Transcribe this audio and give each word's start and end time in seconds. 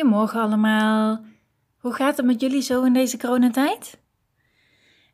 Goedemorgen 0.00 0.40
allemaal. 0.40 1.20
Hoe 1.78 1.92
gaat 1.92 2.16
het 2.16 2.26
met 2.26 2.40
jullie 2.40 2.62
zo 2.62 2.82
in 2.82 2.92
deze 2.92 3.18
coronatijd? 3.18 3.98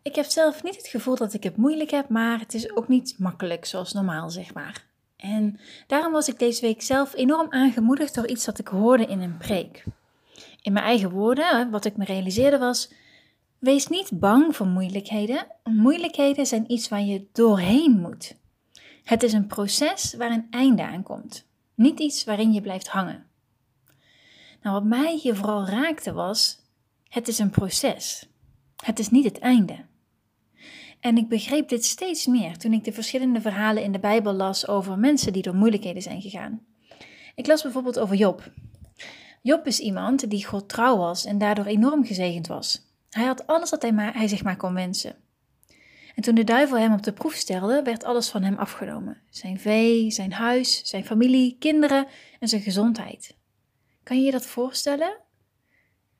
Ik 0.03 0.15
heb 0.15 0.25
zelf 0.25 0.63
niet 0.63 0.77
het 0.77 0.87
gevoel 0.87 1.17
dat 1.17 1.35
ik 1.35 1.43
het 1.43 1.57
moeilijk 1.57 1.91
heb, 1.91 2.09
maar 2.09 2.39
het 2.39 2.55
is 2.55 2.77
ook 2.77 2.89
niet 2.89 3.15
makkelijk 3.19 3.65
zoals 3.65 3.93
normaal, 3.93 4.31
zeg 4.31 4.55
maar. 4.55 4.87
En 5.17 5.61
daarom 5.87 6.13
was 6.13 6.29
ik 6.29 6.39
deze 6.39 6.61
week 6.61 6.83
zelf 6.83 7.15
enorm 7.15 7.53
aangemoedigd 7.53 8.15
door 8.15 8.27
iets 8.27 8.45
dat 8.45 8.59
ik 8.59 8.69
hoorde 8.69 9.07
in 9.07 9.21
een 9.21 9.37
preek. 9.37 9.85
In 10.63 10.73
mijn 10.73 10.85
eigen 10.85 11.11
woorden, 11.11 11.71
wat 11.71 11.85
ik 11.85 11.97
me 11.97 12.05
realiseerde 12.05 12.59
was: 12.59 12.93
wees 13.59 13.87
niet 13.87 14.11
bang 14.13 14.57
voor 14.57 14.67
moeilijkheden. 14.67 15.47
Moeilijkheden 15.65 16.47
zijn 16.47 16.73
iets 16.73 16.89
waar 16.89 17.05
je 17.05 17.27
doorheen 17.33 18.01
moet. 18.01 18.37
Het 19.05 19.23
is 19.23 19.33
een 19.33 19.47
proces 19.47 20.15
waar 20.15 20.31
een 20.31 20.47
einde 20.51 20.83
aan 20.83 21.03
komt, 21.03 21.47
niet 21.75 22.01
iets 22.01 22.25
waarin 22.25 22.53
je 22.53 22.61
blijft 22.61 22.89
hangen. 22.89 23.27
Nou, 24.67 24.79
wat 24.79 24.89
mij 24.89 25.19
hier 25.23 25.37
vooral 25.37 25.67
raakte 25.67 26.13
was, 26.13 26.59
het 27.09 27.29
is 27.29 27.39
een 27.39 27.51
proces. 27.51 28.29
Het 28.85 28.99
is 28.99 29.11
niet 29.11 29.25
het 29.25 29.39
einde. 29.39 29.85
En 31.01 31.17
ik 31.17 31.29
begreep 31.29 31.69
dit 31.69 31.85
steeds 31.85 32.27
meer 32.27 32.59
toen 32.59 32.73
ik 32.73 32.85
de 32.85 32.93
verschillende 32.93 33.41
verhalen 33.41 33.83
in 33.83 33.93
de 33.93 33.99
Bijbel 33.99 34.33
las 34.33 34.69
over 34.69 34.99
mensen 34.99 35.33
die 35.33 35.43
door 35.43 35.55
moeilijkheden 35.55 36.03
zijn 36.03 36.21
gegaan. 36.21 36.61
Ik 37.35 37.47
las 37.47 37.63
bijvoorbeeld 37.63 37.99
over 37.99 38.17
Job. 38.17 38.51
Job 39.43 39.67
is 39.67 39.79
iemand 39.79 40.31
die 40.31 40.47
God 40.47 40.69
trouw 40.69 40.97
was 40.97 41.25
en 41.25 41.39
daardoor 41.39 41.67
enorm 41.67 42.05
gezegend 42.05 42.47
was. 42.47 42.83
Hij 43.11 43.25
had 43.25 43.47
alles 43.47 43.71
wat 43.71 43.83
hij, 43.83 43.93
maar, 43.93 44.15
hij 44.15 44.29
zich 44.29 44.43
maar 44.43 44.57
kon 44.57 44.75
wensen. 44.75 45.17
En 46.15 46.23
toen 46.23 46.35
de 46.35 46.45
duivel 46.45 46.79
hem 46.79 46.93
op 46.93 47.03
de 47.03 47.13
proef 47.13 47.35
stelde, 47.35 47.83
werd 47.83 48.05
alles 48.05 48.29
van 48.29 48.43
hem 48.43 48.57
afgenomen: 48.57 49.21
zijn 49.31 49.61
vee, 49.61 50.11
zijn 50.11 50.33
huis, 50.33 50.81
zijn 50.85 51.05
familie, 51.05 51.57
kinderen 51.59 52.07
en 52.41 52.49
zijn 52.49 52.63
gezondheid. 52.63 53.37
Kan 54.07 54.19
je 54.19 54.25
je 54.25 54.31
dat 54.31 54.47
voorstellen? 54.47 55.17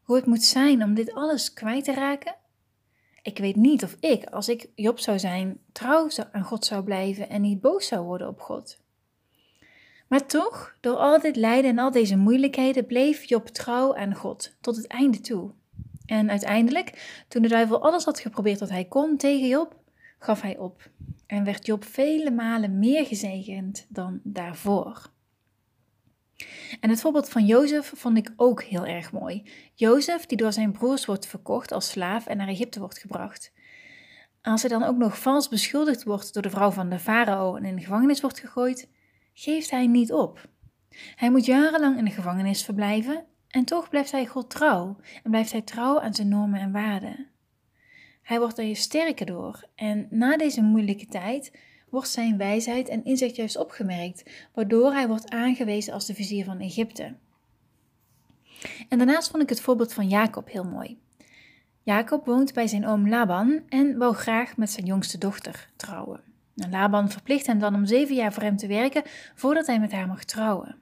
Hoe 0.03 0.17
het 0.17 0.27
moet 0.27 0.43
zijn 0.43 0.83
om 0.83 0.95
dit 0.95 1.13
alles 1.15 1.53
kwijt 1.53 1.85
te 1.85 1.95
raken? 1.95 2.35
Ik 3.23 3.39
weet 3.39 3.57
niet 3.57 3.85
of 3.85 3.97
ik, 4.01 4.25
als 4.25 4.49
ik 4.49 4.69
Job 4.75 4.99
zou 4.99 5.19
zijn, 5.19 5.59
trouw 5.73 6.09
aan 6.33 6.45
God 6.45 6.65
zou 6.65 6.85
blijven 6.85 7.29
en 7.29 7.41
niet 7.41 7.61
boos 7.61 7.87
zou 7.87 8.05
worden 8.05 8.29
op 8.29 8.41
God. 8.41 8.79
Maar 10.09 10.27
toch, 10.27 10.77
door 10.81 10.97
al 10.97 11.21
dit 11.21 11.37
lijden 11.37 11.71
en 11.71 11.79
al 11.79 11.91
deze 11.91 12.17
moeilijkheden, 12.17 12.87
bleef 12.87 13.25
Job 13.25 13.49
trouw 13.49 13.97
aan 13.97 14.15
God 14.15 14.57
tot 14.61 14.77
het 14.77 14.87
einde 14.87 15.21
toe. 15.21 15.51
En 16.07 16.31
uiteindelijk, 16.31 17.23
toen 17.29 17.43
de 17.43 17.49
duivel 17.49 17.83
alles 17.83 18.05
had 18.05 18.21
geprobeerd 18.21 18.61
wat 18.61 18.71
hij 18.71 18.85
kon 18.85 19.17
tegen 19.17 19.49
Job, 19.49 19.77
gaf 20.19 20.41
hij 20.41 20.59
op. 20.59 20.91
En 21.27 21.45
werd 21.45 21.67
Job 21.67 21.85
vele 21.85 22.31
malen 22.31 22.79
meer 22.79 23.07
gezegend 23.07 23.87
dan 23.89 24.21
daarvoor. 24.23 25.15
En 26.81 26.91
het 26.91 27.01
voorbeeld 27.01 27.29
van 27.29 27.47
Jozef 27.47 27.93
vond 27.95 28.17
ik 28.17 28.33
ook 28.37 28.63
heel 28.63 28.87
erg 28.87 29.13
mooi. 29.13 29.51
Jozef, 29.75 30.27
die 30.27 30.37
door 30.37 30.53
zijn 30.53 30.73
broers 30.73 31.05
wordt 31.05 31.27
verkocht 31.27 31.73
als 31.73 31.91
slaaf 31.91 32.27
en 32.27 32.37
naar 32.37 32.49
Egypte 32.49 32.79
wordt 32.79 32.99
gebracht. 32.99 33.53
Als 34.43 34.61
hij 34.61 34.71
dan 34.71 34.83
ook 34.83 34.97
nog 34.97 35.19
vals 35.19 35.49
beschuldigd 35.49 36.05
wordt 36.05 36.35
door 36.35 36.43
de 36.43 36.51
vrouw 36.51 36.71
van 36.71 36.89
de 36.89 36.99
farao 36.99 37.57
en 37.57 37.65
in 37.65 37.77
de 37.77 37.83
gevangenis 37.83 38.21
wordt 38.21 38.41
gegooid, 38.41 38.91
geeft 39.33 39.71
hij 39.71 39.87
niet 39.87 40.13
op. 40.13 40.49
Hij 41.17 41.31
moet 41.31 41.45
jarenlang 41.45 41.99
in 41.99 42.05
de 42.05 42.11
gevangenis 42.11 42.65
verblijven 42.65 43.25
en 43.49 43.65
toch 43.65 43.89
blijft 43.89 44.11
hij 44.11 44.27
God 44.27 44.51
trouw 44.51 44.97
en 45.23 45.31
blijft 45.31 45.53
hij 45.53 45.63
trouw 45.63 46.01
aan 46.01 46.15
zijn 46.15 46.29
normen 46.29 46.61
en 46.61 46.73
waarden. 46.73 47.27
Hij 48.23 48.39
wordt 48.39 48.59
er 48.59 48.77
sterker 48.77 49.27
door 49.27 49.69
en 49.75 50.07
na 50.11 50.37
deze 50.37 50.63
moeilijke 50.63 51.07
tijd 51.07 51.59
wordt 51.91 52.09
zijn 52.09 52.37
wijsheid 52.37 52.89
en 52.89 53.05
inzicht 53.05 53.37
juist 53.37 53.57
opgemerkt, 53.57 54.31
waardoor 54.55 54.93
hij 54.93 55.09
wordt 55.09 55.31
aangewezen 55.31 55.93
als 55.93 56.07
de 56.07 56.15
vizier 56.15 56.45
van 56.45 56.61
Egypte. 56.61 57.15
En 58.89 58.99
daarnaast 58.99 59.31
vond 59.31 59.43
ik 59.43 59.49
het 59.49 59.61
voorbeeld 59.61 59.93
van 59.93 60.09
Jacob 60.09 60.51
heel 60.51 60.65
mooi. 60.65 60.99
Jacob 61.83 62.27
woont 62.27 62.53
bij 62.53 62.67
zijn 62.67 62.87
oom 62.87 63.09
Laban 63.09 63.63
en 63.69 63.99
wou 63.99 64.15
graag 64.15 64.57
met 64.57 64.71
zijn 64.71 64.87
jongste 64.87 65.19
dochter 65.19 65.69
trouwen. 65.77 66.21
En 66.57 66.71
Laban 66.71 67.11
verplicht 67.11 67.47
hem 67.47 67.59
dan 67.59 67.75
om 67.75 67.87
zeven 67.87 68.15
jaar 68.15 68.33
voor 68.33 68.43
hem 68.43 68.57
te 68.57 68.67
werken 68.67 69.03
voordat 69.35 69.67
hij 69.67 69.81
met 69.81 69.93
haar 69.93 70.07
mag 70.07 70.25
trouwen. 70.25 70.77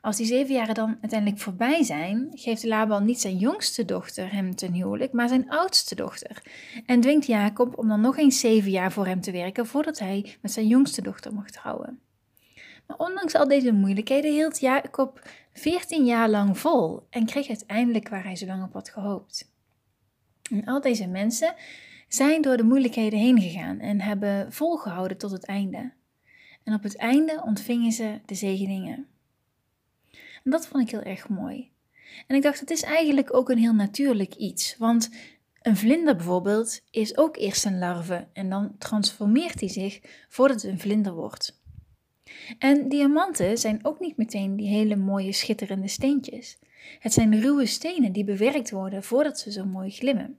Als 0.00 0.16
die 0.16 0.26
zeven 0.26 0.54
jaren 0.54 0.74
dan 0.74 0.98
uiteindelijk 1.00 1.40
voorbij 1.40 1.82
zijn, 1.82 2.28
geeft 2.34 2.64
Laban 2.64 3.04
niet 3.04 3.20
zijn 3.20 3.36
jongste 3.36 3.84
dochter 3.84 4.32
hem 4.32 4.54
ten 4.54 4.72
huwelijk, 4.72 5.12
maar 5.12 5.28
zijn 5.28 5.50
oudste 5.50 5.94
dochter. 5.94 6.42
En 6.86 7.00
dwingt 7.00 7.26
Jacob 7.26 7.78
om 7.78 7.88
dan 7.88 8.00
nog 8.00 8.18
eens 8.18 8.40
zeven 8.40 8.70
jaar 8.70 8.92
voor 8.92 9.06
hem 9.06 9.20
te 9.20 9.30
werken 9.30 9.66
voordat 9.66 9.98
hij 9.98 10.36
met 10.40 10.52
zijn 10.52 10.66
jongste 10.66 11.02
dochter 11.02 11.34
mag 11.34 11.50
trouwen. 11.50 12.00
Maar 12.86 12.96
ondanks 12.96 13.34
al 13.34 13.48
deze 13.48 13.72
moeilijkheden 13.72 14.32
hield 14.32 14.60
Jacob 14.60 15.28
veertien 15.52 16.04
jaar 16.04 16.28
lang 16.28 16.58
vol 16.58 17.06
en 17.10 17.26
kreeg 17.26 17.48
uiteindelijk 17.48 18.08
waar 18.08 18.24
hij 18.24 18.36
zo 18.36 18.46
lang 18.46 18.62
op 18.64 18.72
had 18.72 18.88
gehoopt. 18.88 19.52
En 20.50 20.64
al 20.64 20.80
deze 20.80 21.06
mensen 21.06 21.54
zijn 22.08 22.42
door 22.42 22.56
de 22.56 22.62
moeilijkheden 22.62 23.18
heen 23.18 23.40
gegaan 23.40 23.78
en 23.78 24.00
hebben 24.00 24.52
volgehouden 24.52 25.16
tot 25.16 25.30
het 25.30 25.44
einde. 25.44 25.92
En 26.64 26.74
op 26.74 26.82
het 26.82 26.96
einde 26.96 27.42
ontvingen 27.44 27.92
ze 27.92 28.20
de 28.26 28.34
zegeningen. 28.34 29.06
En 30.44 30.50
dat 30.50 30.66
vond 30.66 30.82
ik 30.82 30.90
heel 30.90 31.02
erg 31.02 31.28
mooi. 31.28 31.70
En 32.26 32.36
ik 32.36 32.42
dacht, 32.42 32.60
het 32.60 32.70
is 32.70 32.82
eigenlijk 32.82 33.34
ook 33.34 33.48
een 33.48 33.58
heel 33.58 33.74
natuurlijk 33.74 34.34
iets. 34.34 34.76
Want 34.76 35.10
een 35.62 35.76
vlinder 35.76 36.16
bijvoorbeeld 36.16 36.80
is 36.90 37.16
ook 37.16 37.36
eerst 37.36 37.64
een 37.64 37.78
larve 37.78 38.26
en 38.32 38.50
dan 38.50 38.74
transformeert 38.78 39.60
hij 39.60 39.68
zich 39.68 40.00
voordat 40.28 40.62
het 40.62 40.70
een 40.70 40.80
vlinder 40.80 41.12
wordt. 41.12 41.58
En 42.58 42.88
diamanten 42.88 43.58
zijn 43.58 43.84
ook 43.84 44.00
niet 44.00 44.16
meteen 44.16 44.56
die 44.56 44.68
hele 44.68 44.96
mooie 44.96 45.32
schitterende 45.32 45.88
steentjes. 45.88 46.58
Het 46.98 47.12
zijn 47.12 47.40
ruwe 47.40 47.66
stenen 47.66 48.12
die 48.12 48.24
bewerkt 48.24 48.70
worden 48.70 49.02
voordat 49.02 49.38
ze 49.38 49.52
zo 49.52 49.64
mooi 49.64 49.90
glimmen. 49.90 50.38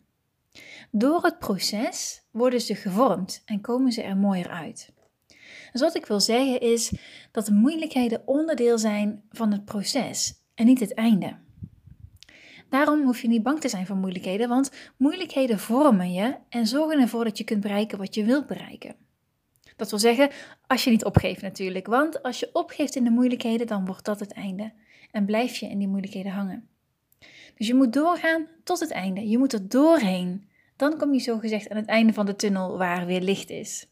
Door 0.92 1.24
het 1.24 1.40
proces 1.40 2.22
worden 2.32 2.62
ze 2.62 2.76
gevormd 2.76 3.42
en 3.46 3.62
komen 3.62 3.92
ze 3.92 4.02
er 4.02 4.18
mooier 4.18 4.50
uit. 4.50 4.92
Dus 5.72 5.82
wat 5.82 5.96
ik 5.96 6.06
wil 6.06 6.20
zeggen 6.20 6.62
is 6.62 6.92
dat 7.32 7.46
de 7.46 7.54
moeilijkheden 7.54 8.22
onderdeel 8.26 8.78
zijn 8.78 9.24
van 9.30 9.52
het 9.52 9.66
proces 9.66 10.34
en 10.56 10.66
niet 10.66 10.80
het 10.80 10.94
einde. 10.94 11.38
Daarom 12.70 13.04
hoef 13.04 13.22
je 13.22 13.28
niet 13.28 13.44
bang 13.44 13.60
te 13.60 13.70
zijn 13.70 13.86
voor 13.86 13.96
moeilijkheden, 13.96 14.50
want 14.50 14.72
moeilijkheden 14.98 15.60
vormen 15.60 16.14
je 16.14 16.36
en 16.50 16.68
zorgen 16.68 17.00
ervoor 17.00 17.24
dat 17.24 17.38
je 17.38 17.44
kunt 17.44 17.62
bereiken 17.62 17.98
wat 17.98 18.16
je 18.16 18.26
wilt 18.26 18.48
bereiken. 18.48 18.96
Dat 19.76 19.90
wil 19.90 20.00
zeggen, 20.00 20.30
als 20.68 20.84
je 20.84 20.90
niet 20.90 21.06
opgeeft 21.06 21.42
natuurlijk, 21.42 21.88
want 21.88 22.24
als 22.24 22.40
je 22.40 22.50
opgeeft 22.54 22.96
in 22.96 23.04
de 23.04 23.10
moeilijkheden, 23.10 23.68
dan 23.68 23.86
wordt 23.86 24.06
dat 24.06 24.20
het 24.20 24.34
einde 24.34 24.72
en 25.12 25.26
blijf 25.26 25.56
je 25.56 25.70
in 25.70 25.78
die 25.78 25.88
moeilijkheden 25.88 26.32
hangen. 26.32 26.70
Dus 27.58 27.68
je 27.68 27.76
moet 27.76 27.94
doorgaan 27.94 28.48
tot 28.64 28.80
het 28.80 28.92
einde. 28.92 29.30
Je 29.30 29.38
moet 29.38 29.54
er 29.54 29.70
doorheen. 29.70 30.50
Dan 30.76 30.98
kom 30.98 31.14
je 31.14 31.20
zo 31.20 31.38
gezegd 31.38 31.70
aan 31.70 31.78
het 31.78 31.86
einde 31.86 32.14
van 32.14 32.26
de 32.26 32.36
tunnel 32.36 32.78
waar 32.78 33.06
weer 33.06 33.22
licht 33.22 33.50
is. 33.50 33.88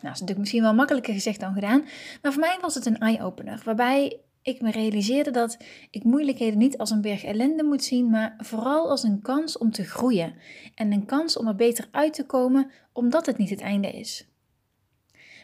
Nou, 0.00 0.12
dat 0.12 0.14
is 0.14 0.20
natuurlijk 0.20 0.38
misschien 0.38 0.62
wel 0.62 0.74
makkelijker 0.74 1.14
gezegd 1.14 1.40
dan 1.40 1.54
gedaan, 1.54 1.84
maar 2.22 2.32
voor 2.32 2.40
mij 2.40 2.58
was 2.60 2.74
het 2.74 2.86
een 2.86 2.98
eye-opener, 2.98 3.62
waarbij 3.64 4.20
ik 4.42 4.60
me 4.60 4.70
realiseerde 4.70 5.30
dat 5.30 5.56
ik 5.90 6.04
moeilijkheden 6.04 6.58
niet 6.58 6.78
als 6.78 6.90
een 6.90 7.00
berg 7.00 7.24
ellende 7.24 7.64
moet 7.64 7.84
zien, 7.84 8.10
maar 8.10 8.34
vooral 8.38 8.90
als 8.90 9.02
een 9.02 9.22
kans 9.22 9.58
om 9.58 9.70
te 9.70 9.84
groeien 9.84 10.34
en 10.74 10.92
een 10.92 11.04
kans 11.04 11.36
om 11.36 11.46
er 11.46 11.54
beter 11.54 11.88
uit 11.90 12.14
te 12.14 12.26
komen, 12.26 12.70
omdat 12.92 13.26
het 13.26 13.38
niet 13.38 13.50
het 13.50 13.60
einde 13.60 13.90
is. 13.90 14.28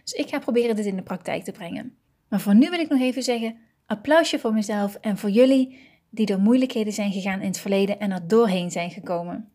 Dus 0.03 0.13
ik 0.13 0.29
ga 0.29 0.39
proberen 0.39 0.77
dit 0.77 0.87
in 0.87 0.97
de 0.97 1.03
praktijk 1.03 1.45
te 1.45 1.53
brengen. 1.53 1.97
Maar 2.29 2.41
voor 2.41 2.55
nu 2.55 2.71
wil 2.71 2.79
ik 2.79 2.89
nog 2.89 3.01
even 3.01 3.23
zeggen: 3.23 3.57
applausje 3.87 4.39
voor 4.39 4.53
mezelf 4.53 4.95
en 4.95 5.19
voor 5.19 5.31
jullie 5.31 5.79
die 6.11 6.27
door 6.27 6.41
moeilijkheden 6.41 6.93
zijn 6.93 7.13
gegaan 7.13 7.41
in 7.41 7.47
het 7.47 7.59
verleden 7.59 8.01
en 8.01 8.11
er 8.11 8.29
doorheen 8.29 8.71
zijn 8.71 8.91
gekomen. 8.91 9.49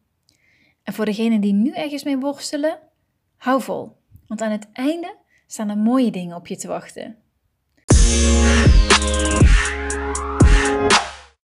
En 0.83 0.93
voor 0.93 1.05
degenen 1.05 1.41
die 1.41 1.53
nu 1.53 1.71
ergens 1.71 2.03
mee 2.03 2.17
worstelen, 2.17 2.79
hou 3.35 3.61
vol. 3.61 3.98
Want 4.29 4.41
aan 4.41 4.51
het 4.51 4.67
einde 4.73 5.15
staan 5.47 5.69
er 5.69 5.77
mooie 5.77 6.11
dingen 6.11 6.35
op 6.35 6.47
je 6.47 6.55
te 6.55 6.67
wachten. 6.67 7.17